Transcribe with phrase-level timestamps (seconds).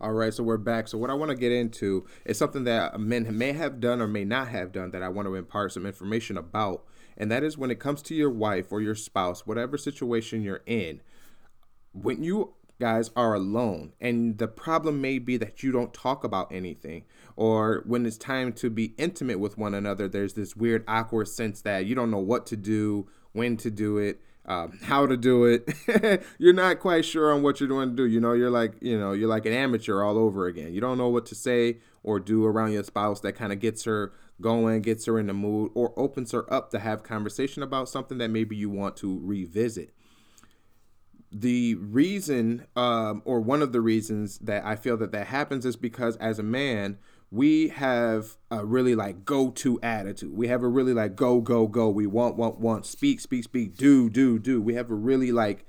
[0.00, 0.88] All right, so we're back.
[0.88, 4.08] So what I want to get into is something that men may have done or
[4.08, 6.84] may not have done that I want to impart some information about,
[7.16, 10.62] and that is when it comes to your wife or your spouse, whatever situation you're
[10.66, 11.00] in,
[11.92, 16.50] when you guys are alone and the problem may be that you don't talk about
[16.50, 17.04] anything
[17.36, 21.60] or when it's time to be intimate with one another there's this weird awkward sense
[21.60, 25.44] that you don't know what to do when to do it um, how to do
[25.44, 26.22] it.
[26.38, 28.04] You're not quite sure on what you're going to do.
[28.04, 30.72] You know you're like you know you're like an amateur all over again.
[30.72, 33.84] You don't know what to say or do around your spouse that kind of gets
[33.84, 37.88] her going gets her in the mood or opens her up to have conversation about
[37.88, 39.94] something that maybe you want to revisit.
[41.32, 45.74] The reason um, or one of the reasons that i feel that that happens is
[45.74, 46.98] because as a man
[47.30, 50.36] we have a really like go to attitude.
[50.36, 51.88] We have a really like go, go, go.
[51.88, 54.60] We want, want, want, speak, speak, speak, do, do, do.
[54.60, 55.66] We have a really like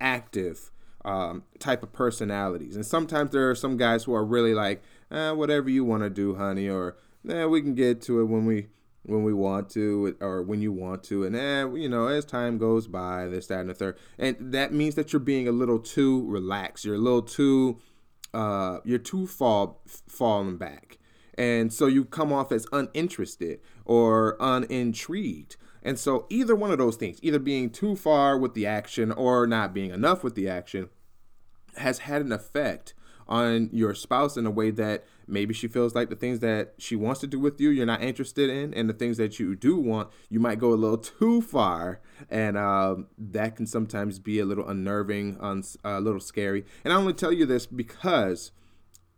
[0.00, 0.70] active
[1.04, 2.76] um, type of personalities.
[2.76, 6.10] And sometimes there are some guys who are really like, eh, whatever you want to
[6.10, 6.96] do, honey, or
[7.28, 8.66] eh, we can get to it when we
[9.06, 12.58] when we want to or when you want to and eh, you know as time
[12.58, 15.78] goes by this that and the third and that means that you're being a little
[15.78, 17.78] too relaxed you're a little too
[18.34, 19.74] uh you're too far
[20.08, 20.98] falling back
[21.38, 25.56] and so you come off as uninterested or unintrigued.
[25.82, 29.46] And so either one of those things, either being too far with the action or
[29.46, 30.88] not being enough with the action,
[31.76, 32.94] has had an effect
[33.28, 36.94] on your spouse in a way that maybe she feels like the things that she
[36.94, 39.76] wants to do with you you're not interested in and the things that you do
[39.76, 42.00] want you might go a little too far.
[42.30, 46.64] And um, that can sometimes be a little unnerving un- a little scary.
[46.84, 48.52] And i only tell you this because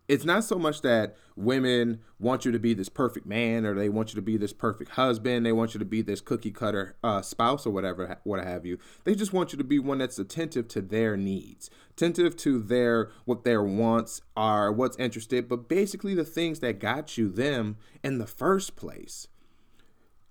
[0.08, 3.90] it's not so much that women want you to be this perfect man or they
[3.90, 6.96] want you to be this perfect husband they want you to be this cookie cutter
[7.04, 8.78] uh, spouse or whatever what have you.
[9.04, 13.10] They just want you to be one that's attentive to their needs attentive to their
[13.26, 18.18] what their wants are what's interested but basically the things that got you them in
[18.18, 19.28] the first place.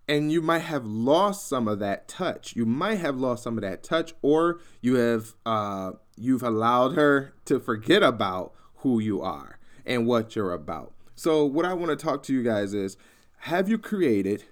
[0.09, 2.55] And you might have lost some of that touch.
[2.55, 7.33] You might have lost some of that touch or you have uh, you've allowed her
[7.45, 9.56] to forget about who you are
[9.87, 10.93] and what you're about.
[11.15, 12.97] So, what I want to talk to you guys is
[13.39, 14.43] have you created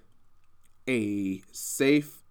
[0.88, 2.24] a safe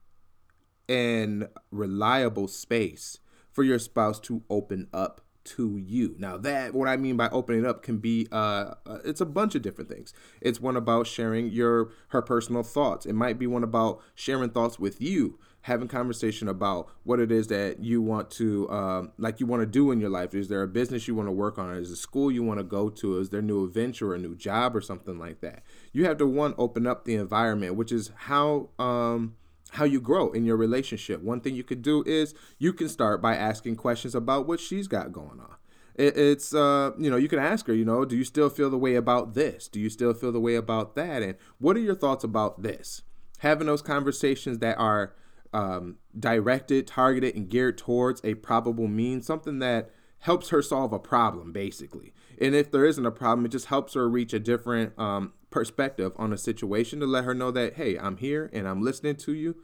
[0.90, 3.20] and reliable space
[3.52, 6.16] for your spouse to open up to you.
[6.18, 9.56] Now that what I mean by opening up can be uh, uh, it's a bunch
[9.56, 10.12] of different things.
[10.42, 13.06] It's one about sharing your her personal thoughts.
[13.06, 17.48] It might be one about sharing thoughts with you having conversation about what it is
[17.48, 20.36] that you want to um, like you want to do in your life.
[20.36, 21.74] Is there a business you want to work on?
[21.74, 23.18] Is a school you want to go to?
[23.18, 25.64] Is there a new adventure or a new job or something like that?
[25.92, 29.38] You have to one open up the environment which is how um,
[29.72, 31.24] how you grow in your relationship.
[31.24, 34.88] One thing you could do is you can start by asking questions about what she's
[34.88, 35.56] got going on.
[35.96, 38.78] It's uh you know you can ask her you know do you still feel the
[38.78, 39.68] way about this?
[39.68, 41.24] Do you still feel the way about that?
[41.24, 43.02] And what are your thoughts about this?
[43.40, 45.16] Having those conversations that are
[45.54, 49.90] um, directed, targeted, and geared towards a probable mean, something that
[50.20, 52.14] helps her solve a problem, basically.
[52.42, 56.12] And if there isn't a problem, it just helps her reach a different um, perspective
[56.18, 59.34] on a situation to let her know that, hey, I'm here and I'm listening to
[59.34, 59.56] you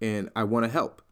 [0.00, 1.02] and I want to help.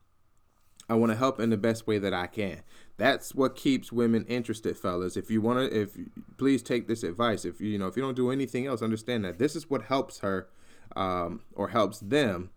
[0.88, 2.62] I want to help in the best way that I can.
[2.97, 5.16] That's what keeps women interested, fellas.
[5.16, 5.97] If you want to, if
[6.37, 7.44] please take this advice.
[7.44, 9.82] If you, you know, if you don't do anything else, understand that this is what
[9.82, 10.48] helps her
[10.94, 12.50] um, or helps them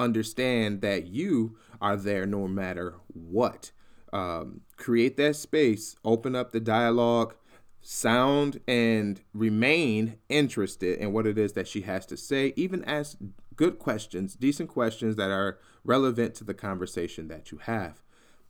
[0.00, 3.72] understand that you are there no matter what.
[4.12, 7.34] Um, create that space, open up the dialogue,
[7.82, 13.16] sound and remain interested in what it is that she has to say, even ask
[13.56, 18.02] good questions, decent questions that are relevant to the conversation that you have.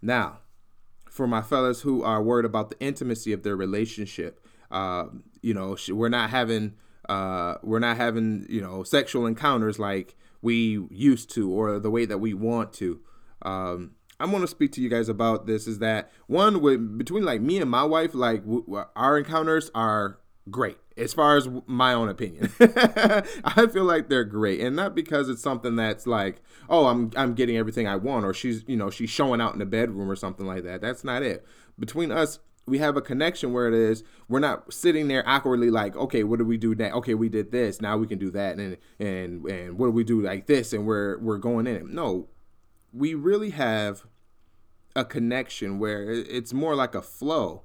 [0.02, 0.38] Now,
[1.08, 5.06] for my fellas who are worried about the intimacy of their relationship, uh,
[5.42, 6.74] you know, we're not having
[7.08, 12.04] uh, we're not having you know sexual encounters like we used to or the way
[12.04, 13.00] that we want to.
[13.42, 17.24] Um, I'm going to speak to you guys about this is that one with between
[17.24, 20.18] like me and my wife, like w- our encounters are
[20.50, 22.52] great as far as my own opinion.
[22.60, 27.34] I feel like they're great and not because it's something that's like, oh, I'm I'm
[27.34, 30.16] getting everything I want or she's, you know, she's showing out in the bedroom or
[30.16, 30.82] something like that.
[30.82, 31.46] That's not it.
[31.78, 35.94] Between us, we have a connection where it is we're not sitting there awkwardly like
[35.96, 38.56] okay what do we do now okay we did this now we can do that
[38.58, 41.92] and and and what do we do like this and we're we're going in.
[41.94, 42.28] No
[42.92, 44.06] we really have
[44.96, 47.62] a connection where it's more like a flow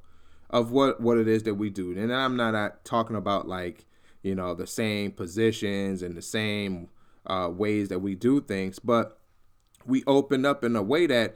[0.49, 1.97] of what what it is that we do.
[1.97, 3.85] And i'm not uh, talking about like
[4.23, 6.89] you know the same positions and the same
[7.27, 9.19] uh, ways that we do things but
[9.85, 11.35] we open up in a way that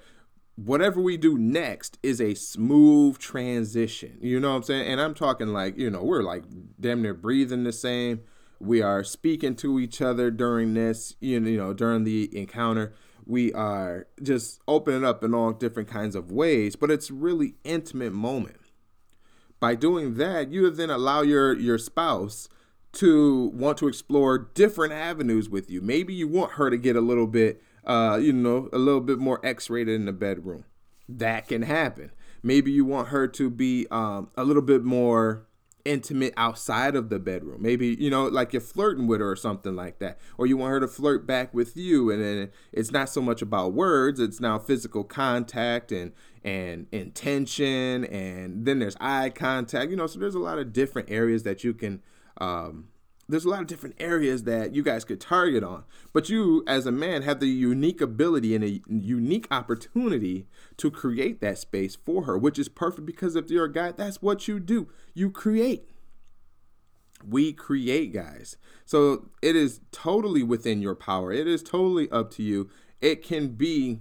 [0.65, 4.17] whatever we do next is a smooth transition.
[4.21, 4.87] You know what I'm saying?
[4.87, 6.43] And I'm talking like, you know, we're like
[6.79, 8.21] damn near breathing the same.
[8.59, 12.93] We are speaking to each other during this, you know, during the encounter.
[13.25, 18.11] We are just opening up in all different kinds of ways, but it's really intimate
[18.11, 18.57] moment.
[19.59, 22.49] By doing that, you then allow your your spouse
[22.93, 25.79] to want to explore different avenues with you.
[25.79, 29.17] Maybe you want her to get a little bit uh, you know, a little bit
[29.17, 30.63] more X-rated in the bedroom.
[31.09, 32.11] That can happen.
[32.43, 35.47] Maybe you want her to be um, a little bit more
[35.85, 37.63] intimate outside of the bedroom.
[37.63, 40.19] Maybe, you know, like you're flirting with her or something like that.
[40.37, 43.41] Or you want her to flirt back with you and then it's not so much
[43.41, 46.13] about words, it's now physical contact and
[46.43, 49.89] and intention and then there's eye contact.
[49.89, 52.03] You know, so there's a lot of different areas that you can
[52.39, 52.89] um
[53.29, 55.83] there's a lot of different areas that you guys could target on.
[56.11, 60.47] But you, as a man, have the unique ability and a unique opportunity
[60.77, 64.21] to create that space for her, which is perfect because if you're a guy, that's
[64.21, 64.89] what you do.
[65.13, 65.87] You create.
[67.23, 68.57] We create, guys.
[68.85, 71.31] So it is totally within your power.
[71.31, 72.69] It is totally up to you.
[72.99, 73.99] It can be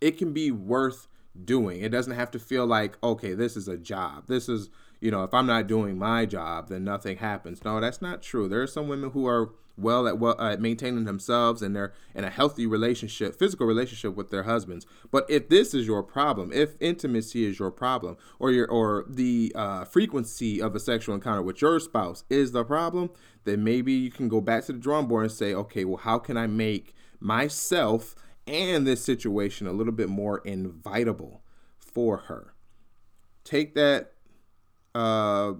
[0.00, 1.08] it can be worth
[1.42, 1.82] doing.
[1.82, 4.26] It doesn't have to feel like, okay, this is a job.
[4.26, 4.70] This is
[5.04, 7.62] you know, if I'm not doing my job, then nothing happens.
[7.62, 8.48] No, that's not true.
[8.48, 12.24] There are some women who are well at well at maintaining themselves and they're in
[12.24, 14.86] a healthy relationship, physical relationship with their husbands.
[15.10, 19.52] But if this is your problem, if intimacy is your problem, or your or the
[19.54, 23.10] uh, frequency of a sexual encounter with your spouse is the problem,
[23.44, 26.18] then maybe you can go back to the drawing board and say, okay, well, how
[26.18, 28.14] can I make myself
[28.46, 31.42] and this situation a little bit more invitable
[31.78, 32.54] for her?
[33.44, 34.12] Take that
[34.94, 35.54] uh,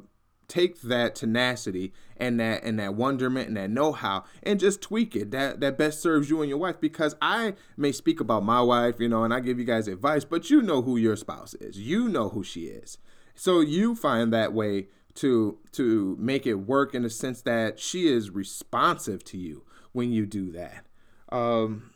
[0.48, 5.30] take that tenacity and that and that wonderment and that know-how and just tweak it
[5.30, 6.80] that that best serves you and your wife.
[6.80, 10.24] Because i may speak about my wife you know and i give you guys advice
[10.24, 11.78] but you know who your spouse is.
[11.78, 12.98] You know who she is.
[13.34, 18.06] So you find that way to to make it work in the sense that she
[18.06, 20.86] is responsive to you when you do that.
[21.30, 21.90] Um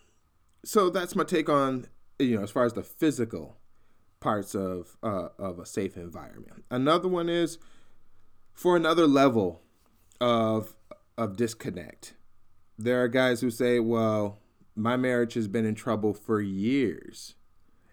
[0.68, 1.86] so that's my take on
[2.18, 3.56] you know as far as the physical
[4.20, 6.64] parts of uh, of a safe environment.
[6.70, 7.56] Another one is
[8.52, 9.62] for another level
[10.20, 10.76] of
[11.16, 12.14] of disconnect.
[12.76, 14.40] There are guys who say, "Well,
[14.76, 17.34] my marriage has been in trouble for years,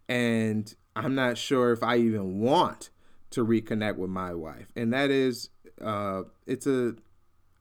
[0.10, 2.90] and I'm not sure if I even want
[3.32, 5.50] to reconnect with my wife." And that is,
[5.82, 6.96] uh, it's a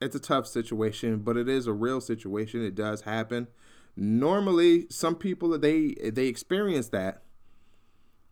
[0.00, 2.64] it's a tough situation, but it is a real situation.
[2.64, 3.46] It does happen.
[3.96, 7.22] Normally, some people they they experience that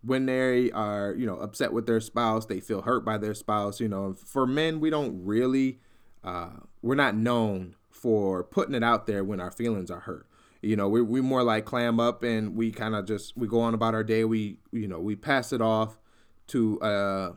[0.02, 3.80] when they are you know upset with their spouse they feel hurt by their spouse
[3.80, 4.14] you know.
[4.14, 5.80] For men we don't really
[6.24, 6.50] uh,
[6.82, 10.26] we're not known for putting it out there when our feelings are hurt.
[10.62, 13.60] You know we, we more like clam up and we kind of just we go
[13.60, 15.98] on about our day we you know we pass it off
[16.48, 17.32] to uh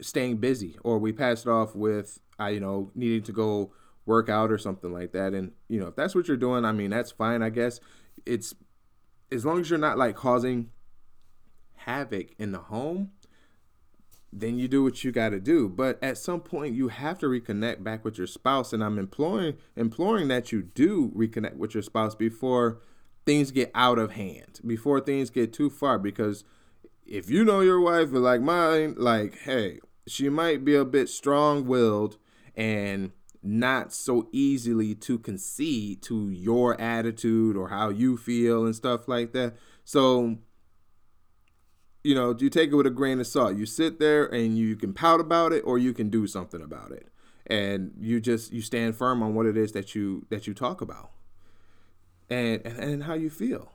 [0.00, 3.72] staying busy or we pass it off with uh, you know needing to go
[4.06, 6.72] work out or something like that and you know if that's what you're doing i
[6.72, 7.80] mean that's fine i guess
[8.24, 8.54] it's
[9.30, 10.70] as long as you're not like causing
[11.74, 13.12] havoc in the home,
[14.32, 15.68] then you do what you got to do.
[15.68, 19.56] But at some point, you have to reconnect back with your spouse, and I'm imploring
[19.76, 22.80] imploring that you do reconnect with your spouse before
[23.24, 25.98] things get out of hand, before things get too far.
[25.98, 26.44] Because
[27.06, 31.66] if you know your wife like mine, like hey, she might be a bit strong
[31.66, 32.18] willed
[32.54, 33.12] and
[33.46, 39.32] not so easily to concede to your attitude or how you feel and stuff like
[39.32, 39.54] that.
[39.84, 40.38] So
[42.06, 43.56] you know, you take it with a grain of salt.
[43.56, 46.92] You sit there and you can pout about it or you can do something about
[46.92, 47.08] it.
[47.48, 50.80] And you just you stand firm on what it is that you that you talk
[50.80, 51.10] about.
[52.30, 53.72] And and, and how you feel.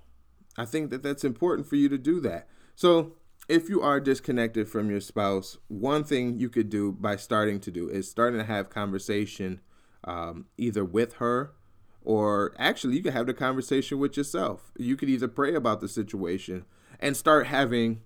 [0.58, 2.48] I think that that's important for you to do that.
[2.75, 3.18] So,
[3.50, 7.71] if you are disconnected from your spouse, one thing you could do by starting to
[7.71, 9.62] do is starting to have conversation
[10.03, 11.53] um, either with her
[12.03, 14.71] or actually you could have the conversation with yourself.
[14.77, 16.65] You could either pray about the situation
[17.00, 18.01] and start having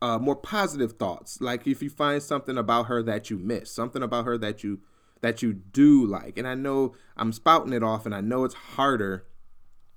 [0.00, 1.40] uh, more positive thoughts.
[1.40, 4.80] Like if you find something about her that you miss, something about her that you
[5.20, 6.36] that you do like.
[6.36, 9.24] And I know I'm spouting it off, and I know it's harder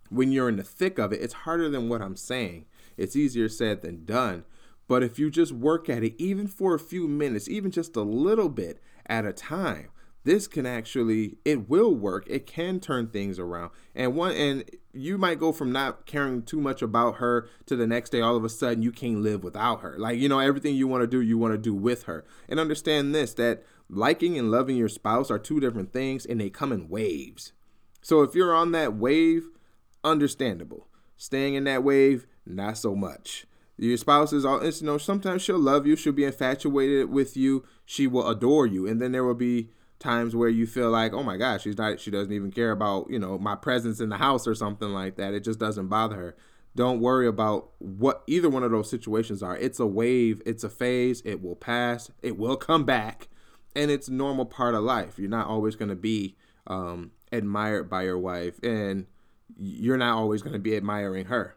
[0.09, 1.21] when you're in the thick of it.
[1.21, 2.65] It's harder than what I'm saying.
[2.97, 4.45] It's easier said than done.
[4.87, 8.01] But if you just work at it, even for a few minutes, even just a
[8.01, 9.89] little bit at a time,
[10.25, 12.25] this can actually it will work.
[12.27, 13.71] It can turn things around.
[13.93, 17.85] And one and you might go from not caring too much about her to the
[17.85, 19.95] next day all of a sudden you can't live without her.
[19.97, 22.25] Like you know everything you want to do you want to do with her.
[22.49, 26.49] And understand this that liking and loving your spouse are two different things and they
[26.49, 27.53] come in waves.
[28.01, 29.47] So if you're on that wave
[30.03, 30.87] understandable
[31.17, 33.45] staying in that wave not so much.
[33.77, 37.65] Your spouse is all, you know, sometimes she'll love you, she'll be infatuated with you,
[37.85, 39.69] she will adore you, and then there will be
[39.99, 43.09] times where you feel like, oh my gosh, she's not, she doesn't even care about,
[43.09, 45.33] you know, my presence in the house or something like that.
[45.33, 46.35] It just doesn't bother her.
[46.75, 49.57] Don't worry about what either one of those situations are.
[49.57, 53.29] It's a wave, it's a phase, it will pass, it will come back,
[53.75, 55.17] and it's normal part of life.
[55.17, 56.35] You're not always going to be
[56.67, 59.05] um, admired by your wife, and
[59.57, 61.55] you're not always going to be admiring her.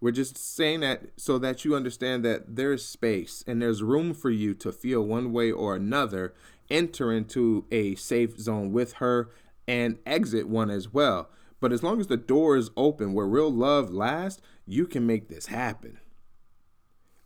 [0.00, 4.30] We're just saying that so that you understand that there's space and there's room for
[4.30, 6.32] you to feel one way or another,
[6.70, 9.28] enter into a safe zone with her
[9.68, 11.28] and exit one as well.
[11.60, 15.28] But as long as the door is open where real love lasts, you can make
[15.28, 15.98] this happen.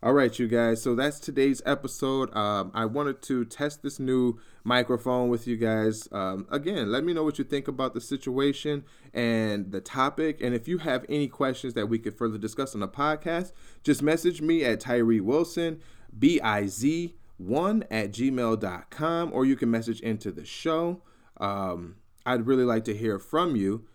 [0.03, 0.83] All right, you guys.
[0.83, 2.35] So that's today's episode.
[2.35, 6.07] Um, I wanted to test this new microphone with you guys.
[6.11, 8.83] Um, again, let me know what you think about the situation
[9.13, 10.41] and the topic.
[10.41, 13.51] And if you have any questions that we could further discuss on the podcast,
[13.83, 15.81] just message me at Tyree Wilson,
[16.17, 21.01] B I Z 1 at gmail.com, or you can message into the show.
[21.37, 21.95] Um,
[22.27, 23.85] I'd really like to hear from you.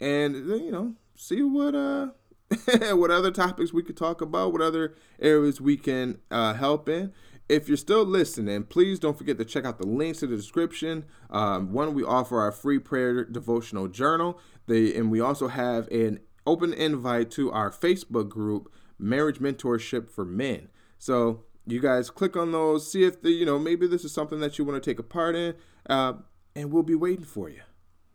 [0.00, 1.74] And, you know, see what.
[1.76, 2.08] uh
[2.92, 7.12] what other topics we could talk about, what other areas we can uh, help in.
[7.48, 11.04] If you're still listening, please don't forget to check out the links in the description.
[11.30, 14.40] Um, one, we offer our free prayer devotional journal.
[14.66, 20.24] The, and we also have an open invite to our Facebook group, Marriage Mentorship for
[20.24, 20.68] Men.
[20.98, 24.40] So you guys click on those, see if the, you know, maybe this is something
[24.40, 25.54] that you want to take a part in,
[25.88, 26.14] uh,
[26.54, 27.62] and we'll be waiting for you.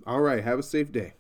[0.06, 1.14] All right, have a safe day.